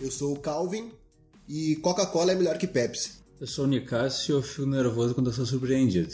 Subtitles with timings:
[0.00, 0.92] Eu sou o Calvin
[1.48, 3.12] e Coca-Cola é melhor que Pepsi.
[3.40, 6.08] Eu sou o Nicásio e eu fico nervoso quando eu sou surpreendido.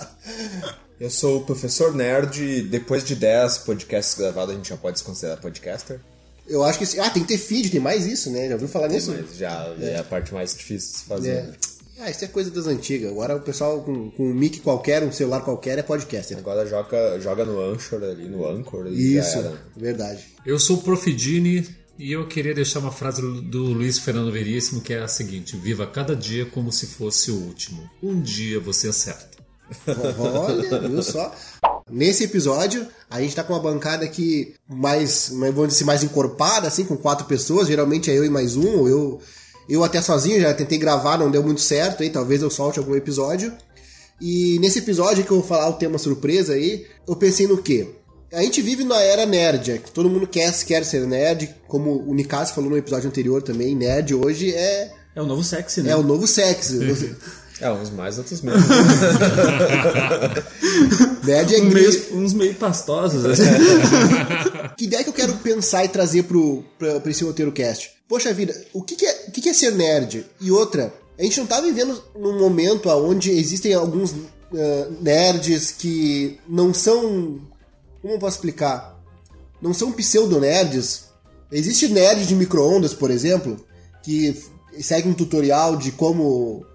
[0.98, 4.98] eu sou o professor nerd e depois de 10 podcasts gravados a gente já pode
[4.98, 6.00] se considerar podcaster.
[6.46, 7.00] Eu acho que.
[7.00, 8.48] Ah, tem que ter feed, tem mais isso, né?
[8.48, 9.12] Já ouviu falar nisso?
[9.12, 9.92] Mas já é.
[9.92, 9.98] é.
[9.98, 11.30] a parte mais difícil de se fazer.
[11.30, 11.52] É.
[12.00, 13.10] Ah, isso é coisa das antigas.
[13.10, 16.34] Agora o pessoal com, com um mic qualquer, um celular qualquer, é podcast.
[16.34, 18.88] Agora joga, joga no Anchor ali, no Anchor.
[18.88, 19.38] Isso,
[19.76, 20.24] verdade.
[20.44, 21.66] Eu sou o Profidini
[21.98, 25.86] e eu queria deixar uma frase do Luiz Fernando Veríssimo que é a seguinte: Viva
[25.86, 27.88] cada dia como se fosse o último.
[28.02, 29.34] Um dia você acerta.
[30.18, 31.34] Olha, viu só?
[31.90, 36.66] Nesse episódio, a gente tá com uma bancada aqui mais, vamos dizer assim, mais encorpada,
[36.66, 37.68] assim, com quatro pessoas.
[37.68, 39.20] Geralmente é eu e mais um, ou eu,
[39.68, 42.94] eu até sozinho, já tentei gravar, não deu muito certo aí, talvez eu solte algum
[42.94, 43.52] episódio.
[44.20, 47.94] E nesse episódio que eu vou falar o tema surpresa aí, eu pensei no quê?
[48.34, 52.14] A gente vive na era nerd, que todo mundo quer, quer ser nerd, como o
[52.14, 54.92] Nikas falou no episódio anterior também, nerd hoje é...
[55.14, 55.92] É o novo sexy, né?
[55.92, 56.78] É o novo sexy.
[57.60, 58.62] É, uns mais, outros menos.
[61.24, 63.24] Nerd é um meio, uns meio pastosos.
[63.24, 63.44] Assim.
[64.76, 67.92] que ideia que eu quero pensar e trazer pro, pra, pra esse roteiro cast?
[68.08, 70.26] Poxa vida, o que, que, é, o que, que é ser nerd?
[70.40, 76.38] E outra, a gente não tá vivendo num momento onde existem alguns uh, nerds que
[76.48, 77.40] não são.
[78.04, 79.00] Como eu posso explicar?
[79.62, 81.04] Não são pseudo-nerds.
[81.50, 83.56] Existe nerd de micro-ondas, por exemplo,
[84.02, 84.44] que
[84.78, 86.66] segue um tutorial de como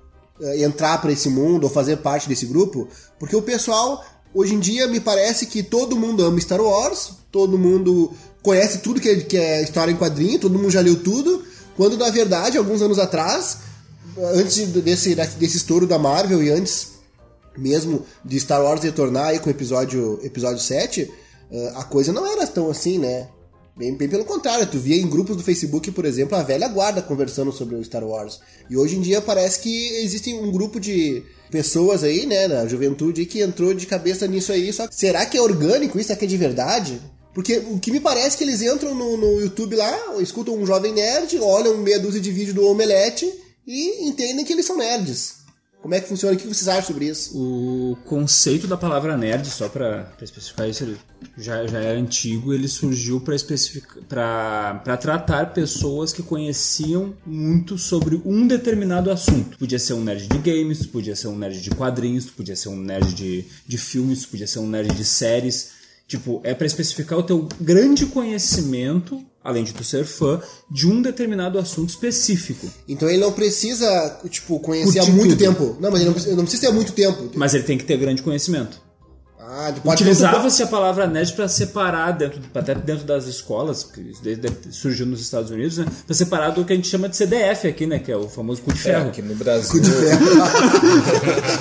[0.41, 2.88] eh, entrar para esse mundo ou fazer parte desse grupo,
[3.19, 7.59] porque o pessoal hoje em dia me parece que todo mundo ama Star Wars, todo
[7.59, 11.44] mundo conhece tudo que é, que é história em quadrinho, todo mundo já leu tudo,
[11.77, 13.57] quando na verdade, alguns anos atrás,
[14.33, 16.98] antes desse, desse estouro da Marvel e antes
[17.60, 21.12] mesmo de Star Wars retornar aí com o episódio, episódio 7,
[21.52, 23.28] eh, a coisa não era tão assim, né?
[23.80, 27.02] Bem, bem, pelo contrário, tu via em grupos do Facebook, por exemplo, a velha guarda
[27.02, 28.42] conversando sobre o Star Wars.
[28.70, 33.25] E hoje em dia parece que existe um grupo de pessoas aí, né, da juventude,
[33.25, 34.74] que entrou de cabeça nisso aí.
[34.74, 36.08] Só que será que é orgânico isso?
[36.08, 37.02] Será que é de verdade?
[37.34, 40.66] Porque o que me parece é que eles entram no, no YouTube lá, escutam um
[40.66, 43.31] jovem nerd, olham meia dúzia de vídeo do Omelete
[43.66, 45.36] e entendem que eles são nerds.
[45.81, 46.35] Como é que funciona?
[46.35, 47.38] O que vocês acham sobre isso?
[47.38, 50.97] O conceito da palavra nerd, só para especificar isso, ele
[51.38, 59.09] já, já é antigo, ele surgiu para tratar pessoas que conheciam muito sobre um determinado
[59.09, 59.57] assunto.
[59.57, 62.78] Podia ser um nerd de games, podia ser um nerd de quadrinhos, podia ser um
[62.78, 65.79] nerd de, de filmes, podia ser um nerd de séries.
[66.07, 71.01] Tipo, é para especificar o teu grande conhecimento além de tu ser fã, de um
[71.01, 72.67] determinado assunto específico.
[72.88, 75.39] Então ele não precisa, tipo, conhecer há muito tudo.
[75.39, 75.77] tempo.
[75.79, 77.31] Não, mas ele não precisa, não precisa ter muito tempo.
[77.35, 78.89] Mas ele tem que ter grande conhecimento.
[79.51, 84.11] Ah, Utilizava-se a palavra nerd para separar dentro, até dentro das escolas, que
[84.69, 85.88] surgiu nos Estados Unidos, né?
[86.06, 87.97] Para separar do que a gente chama de CDF aqui, né?
[87.97, 89.06] Que é o famoso cu de é, ferro.
[89.06, 89.71] É, aqui no Brasil.
[89.71, 90.25] Cu de ferro.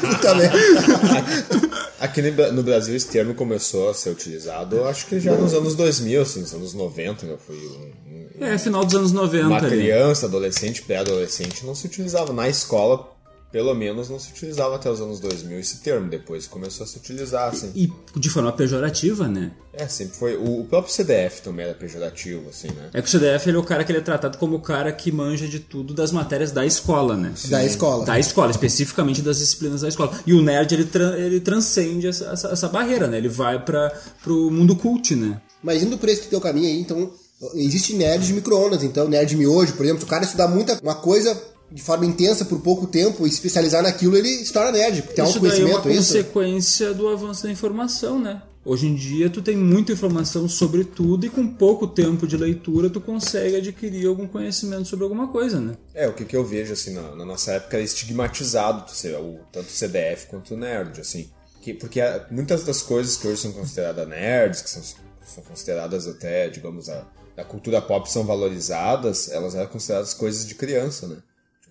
[0.13, 0.59] Puta merda.
[2.01, 6.23] Aqui no Brasil esse termo começou a ser utilizado, acho que já nos anos 2000,
[6.23, 7.37] assim, nos anos 90, né?
[7.45, 9.47] Foi um, um, é, final dos anos 90.
[9.47, 13.18] Uma criança, adolescente, pré-adolescente não se utilizava na escola
[13.51, 16.99] pelo menos não se utilizava até os anos 2000 esse termo, depois começou a se
[16.99, 17.73] utilizar, assim.
[17.75, 19.53] E, e de forma pejorativa, né?
[19.73, 20.37] É, sempre foi.
[20.37, 22.91] O, o, próprio CDF também era pejorativo, assim, né?
[22.93, 24.93] É que o CDF ele é o cara que ele é tratado como o cara
[24.93, 27.33] que manja de tudo das matérias da escola, né?
[27.37, 27.49] Sim.
[27.51, 28.05] Da escola.
[28.05, 30.13] Da escola, especificamente das disciplinas da escola.
[30.27, 33.17] E o nerd, ele, tra ele transcende essa, essa, essa, barreira, né?
[33.17, 33.91] Ele vai para
[34.23, 35.41] pro mundo cult, né?
[35.63, 37.11] Mas indo por esse teu caminho aí, então,
[37.55, 40.97] existe nerd de micro-ondas, então, nerd miojo, por exemplo, se o cara estudar muita uma
[40.97, 45.15] coisa de forma intensa por pouco tempo e especializar naquilo, ele se torna nerd, porque
[45.15, 45.83] tem isso autoconhecimento.
[45.83, 46.95] Daí é uma consequência isso?
[46.95, 48.43] do avanço da informação, né?
[48.65, 52.91] Hoje em dia tu tem muita informação sobre tudo e com pouco tempo de leitura
[52.91, 55.75] tu consegue adquirir algum conhecimento sobre alguma coisa, né?
[55.95, 58.85] É, o que, que eu vejo assim na, na nossa época é estigmatizado
[59.21, 61.31] o, tanto o CDF quanto o nerd, assim.
[61.63, 64.83] Que, porque muitas das coisas que hoje são consideradas nerds, que são,
[65.25, 70.55] são consideradas até, digamos, a, da cultura pop são valorizadas, elas eram consideradas coisas de
[70.55, 71.17] criança, né?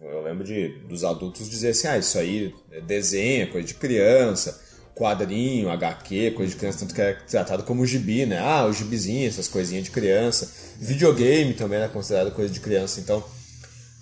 [0.02, 3.74] Eu lembro de dos adultos dizer assim, ah, isso aí é desenho, é coisa de
[3.74, 4.62] criança,
[4.94, 8.40] quadrinho, HQ, coisa de criança, tanto que é tratado como gibi, né?
[8.40, 10.52] Ah, o gibizinho, essas coisinhas de criança.
[10.78, 13.24] Videogame também é considerado coisa de criança, então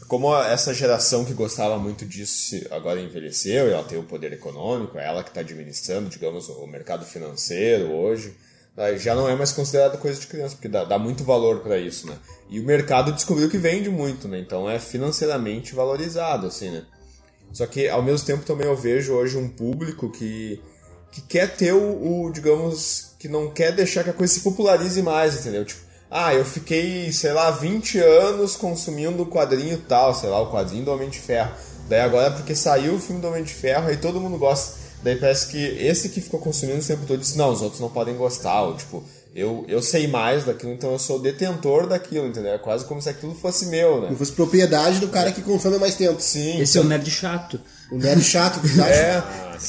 [0.08, 4.98] como essa geração que gostava muito disso agora envelheceu e ela tem o poder econômico,
[5.00, 8.36] é ela que está administrando, digamos, o mercado financeiro hoje,
[8.98, 12.07] já não é mais considerado coisa de criança, porque dá, dá muito valor para isso,
[12.07, 12.16] né?
[12.50, 14.39] E o mercado descobriu que vende muito, né?
[14.39, 16.83] Então é financeiramente valorizado, assim, né?
[17.54, 20.62] Só que ao mesmo tempo também eu vejo hoje um público que,
[21.10, 25.01] que quer ter o, o digamos, que não quer deixar que a coisa se popularize
[25.01, 25.63] mais, entendeu?
[25.63, 25.81] Tipo,
[26.12, 30.83] Ah, eu fiquei, sei lá, 20 anos consumindo o quadrinho tal, sei lá, o quadrinho
[30.83, 31.51] do Homem de Ferro.
[31.88, 34.85] Daí agora, porque saiu o filme do Homem de Ferro, aí todo mundo gosta.
[35.06, 37.90] Daí parece que esse que ficou consumindo o tempo todo disse, não, os outros não
[37.90, 39.04] podem gostar, ou tipo,
[39.36, 42.54] eu, eu sei mais daquilo, então eu sou detentor daquilo, entendeu?
[42.54, 44.10] É quase como se aquilo fosse meu, né?
[44.10, 46.19] Não fosse propriedade do cara que consome há mais tempo.
[46.19, 46.60] Sim.
[46.60, 47.62] Esse é o nerd chato.
[47.92, 48.68] O nerd chato que.
[48.81, 49.22] É,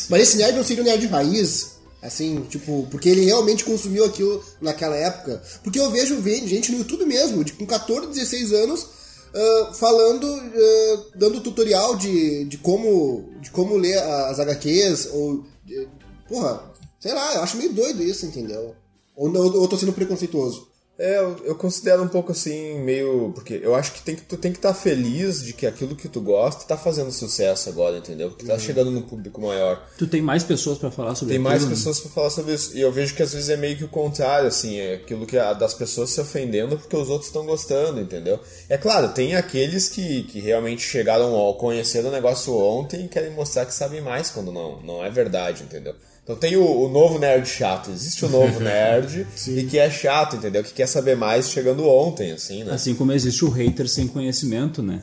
[0.08, 4.42] Mas esse nerd não seria um nerd raiz, assim, tipo, porque ele realmente consumiu aquilo
[4.60, 5.42] naquela época.
[5.62, 8.86] Porque eu vejo ve- gente no YouTube mesmo, de, com 14, 16 anos,
[9.34, 15.44] ah, falando, ah, dando tutorial de, de, como, de como ler as HQs, ou.
[15.64, 15.88] de-
[16.28, 18.74] porra, sei lá, eu acho meio doido isso, entendeu?
[19.14, 20.68] Ou, ou eu tô sendo preconceituoso.
[20.98, 23.30] É, eu, eu considero um pouco assim, meio.
[23.34, 26.08] Porque eu acho que tem que, tu tem que estar feliz de que aquilo que
[26.08, 28.30] tu gosta tá fazendo sucesso agora, entendeu?
[28.30, 29.86] Que tá chegando num público maior.
[29.98, 31.70] Tu tem mais pessoas pra falar sobre Tem mais né?
[31.70, 32.74] pessoas pra falar sobre isso.
[32.74, 35.38] E eu vejo que às vezes é meio que o contrário, assim, é aquilo que
[35.38, 38.40] a, das pessoas se ofendendo porque os outros estão gostando, entendeu?
[38.68, 43.32] É claro, tem aqueles que, que realmente chegaram ao conhecer o negócio ontem e querem
[43.32, 45.94] mostrar que sabem mais quando não, não é verdade, entendeu?
[46.26, 50.34] Então tem o, o novo nerd chato, existe o novo nerd e que é chato,
[50.34, 50.64] entendeu?
[50.64, 52.72] Que quer saber mais chegando ontem, assim, né?
[52.72, 55.02] Assim como existe o hater sem conhecimento, né?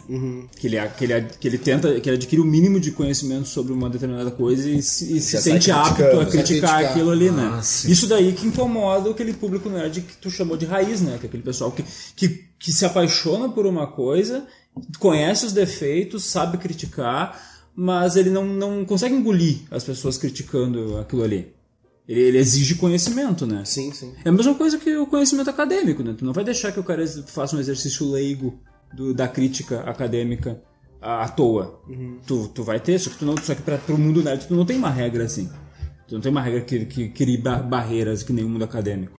[0.58, 3.72] Que, ele, que, ele, que ele tenta, que ele adquire o mínimo de conhecimento sobre
[3.72, 6.30] uma determinada coisa e se, e se sente apto a né?
[6.30, 7.54] criticar aquilo ali, né?
[7.54, 7.90] Ah, sim.
[7.90, 11.16] Isso daí que incomoda aquele público nerd que tu chamou de raiz, né?
[11.22, 11.86] Que é aquele pessoal que,
[12.18, 14.46] que, que se apaixona por uma coisa,
[15.00, 21.24] conhece os defeitos, sabe criticar, mas ele não, não consegue engolir as pessoas criticando aquilo
[21.24, 21.54] ali.
[22.08, 23.64] Ele, ele exige conhecimento, né?
[23.66, 24.14] Sim, sim.
[24.24, 26.14] É a mesma coisa que o conhecimento acadêmico, né?
[26.18, 28.60] Tu não vai deixar que o cara faça um exercício leigo
[28.94, 30.62] do- da crítica acadêmica
[31.02, 31.82] à, à toa.
[32.28, 34.56] Tu, tu vai ter, só que, tu não, só que pra, pro mundo nerd tu
[34.56, 35.50] não tem uma regra assim.
[36.08, 39.12] Tu não tem uma regra que, que crie ba- barreiras que nem o mundo acadêmico.